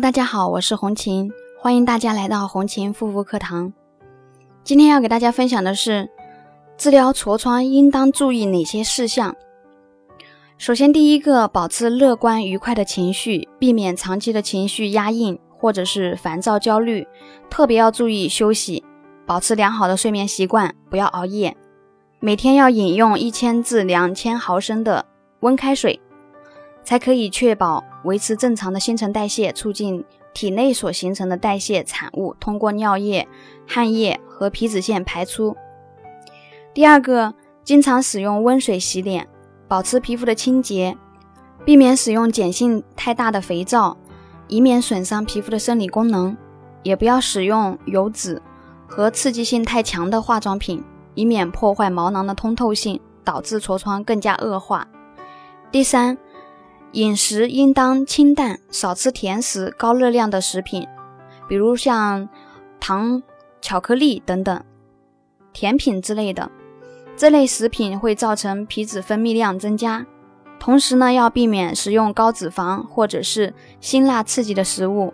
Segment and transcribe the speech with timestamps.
[0.00, 3.72] 大家好，我是红琴，欢迎大家来到红琴护肤课堂。
[4.62, 6.10] 今天要给大家分享的是，
[6.76, 9.34] 治疗痤疮应当注意哪些事项。
[10.58, 17.08] 首先，第一个，保持乐观愉快的情绪，避免长期的情绪压抑或者是烦躁焦虑，
[17.48, 18.84] 特别要注意休息，
[19.24, 21.56] 保持良好的睡眠习惯，不要熬夜。
[22.20, 25.06] 每天要饮用一千至两千毫升的
[25.40, 25.98] 温开水，
[26.86, 33.26] 才可以确保维持正常的新陈代谢，促进体内所形成的代谢产物通过尿液、
[33.66, 35.56] 汗液和皮脂腺排出。
[36.72, 39.28] 第二个，经常使用温水洗脸。
[39.68, 40.96] 保持皮肤的清洁，
[41.64, 43.96] 避免使用碱性太大的肥皂，
[44.46, 46.36] 以免损伤皮肤的生理功能；
[46.84, 48.40] 也不要使用油脂
[48.86, 50.84] 和刺激性太强的化妆品，
[51.16, 54.86] 以免破坏毛囊的通透性，导致痤疮更加恶化。
[55.72, 56.16] 第三，
[56.96, 60.88] 饮食应当清淡，少吃甜食、高热量的食品，
[61.46, 62.26] 比如像
[62.80, 63.22] 糖、
[63.60, 64.64] 巧克力等等
[65.52, 66.50] 甜品之类的。
[67.14, 70.06] 这类食品会造成皮脂分泌量增加，
[70.58, 75.12] 同时呢，要避免食用高脂肪或者是辛辣刺激的食物，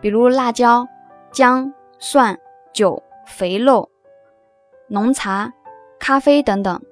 [0.00, 0.88] 比如辣椒、
[1.30, 2.36] 姜、蒜、
[2.74, 3.88] 酒、肥肉、
[4.88, 5.52] 浓茶、
[6.00, 6.82] 咖啡等等。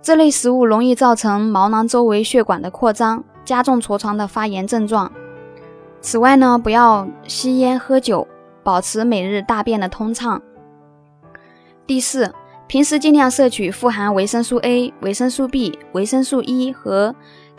[0.00, 5.10] 这类食物容易造成毛囊周围血管的扩张，加重痤疮的发炎症状。
[6.00, 8.26] 此外呢，不要吸烟喝酒，
[8.62, 10.40] 保持每日大便的通畅。
[11.86, 12.32] 第四。
[12.68, 17.14] 平时尽量摄取富含维生素 A、维生素 B、维生素 E 和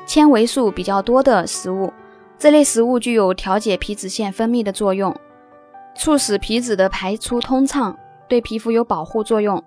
[0.06, 1.92] 纤维素比较多的食物。
[2.38, 5.16] 这类食物具有调节皮脂腺分泌的作用，
[5.96, 9.64] 促使皮脂的排出通畅，对皮肤有保护作用。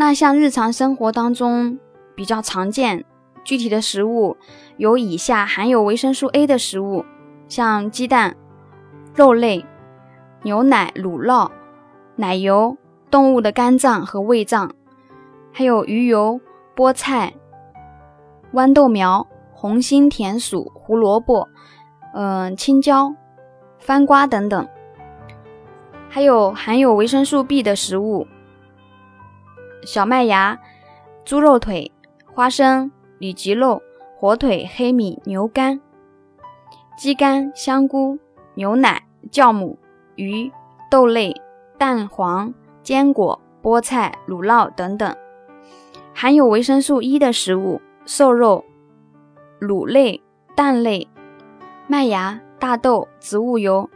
[0.00, 1.78] 那像日常生活当中
[2.14, 3.04] 比较常见
[3.44, 4.38] 具体的食物
[4.78, 7.04] 有以下含有维生素 A 的食物，
[7.48, 8.34] 像鸡蛋、
[9.14, 9.66] 肉类、
[10.42, 11.50] 牛奶、乳酪、
[12.16, 12.78] 奶油。
[13.10, 14.72] 动物的肝脏和胃脏，
[15.52, 16.40] 还有鱼油、
[16.76, 17.34] 菠菜、
[18.54, 21.48] 豌豆苗、红心甜薯、胡萝卜、
[22.14, 23.12] 嗯青椒、
[23.78, 24.68] 番瓜等等，
[26.08, 28.28] 还有含有维生素 B 的食物，
[29.82, 30.58] 小麦芽、
[31.24, 31.90] 猪肉腿、
[32.26, 33.82] 花生、里脊肉、
[34.16, 35.80] 火腿、黑米、牛肝、
[36.96, 38.18] 鸡肝、香菇、
[38.54, 39.78] 牛奶、酵母、
[40.16, 40.50] 鱼、
[40.90, 41.34] 豆类、
[41.78, 42.52] 蛋黄。
[42.82, 45.14] 坚果、菠菜、乳酪等等，
[46.14, 48.64] 含有维生素 E 的食物：瘦肉、
[49.58, 50.22] 乳类、
[50.56, 51.06] 蛋类、
[51.86, 53.88] 麦芽、大豆、植物油、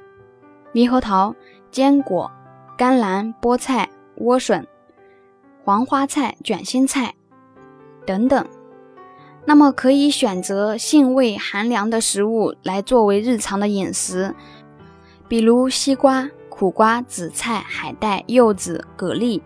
[0.75, 1.35] 猕猴桃、
[1.71, 2.31] 坚果、
[2.77, 4.65] 甘蓝、菠菜、莴笋、
[5.65, 7.15] 黄花菜、卷心菜
[8.07, 8.47] 等等。
[9.47, 14.35] 那么可以选择性味寒凉的食物来作为日常的饮食，
[15.27, 16.31] 比如西瓜。
[16.57, 19.43] 苦瓜、紫菜、海带、柚子、蛤蜊、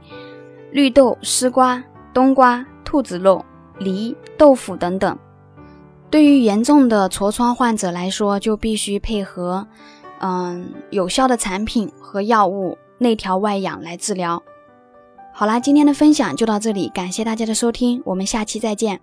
[0.71, 3.43] 绿豆、丝瓜、冬瓜、兔子肉、
[3.79, 5.19] 梨、豆腐等等。
[6.11, 9.67] 对于严重的痤疮患者来说，就必须配合
[10.21, 14.43] 嗯有效的产品和药物内调外养来治疗。
[15.39, 19.01] 好啦，今天的分享就到这里，感谢大家的收听，我们下期再见。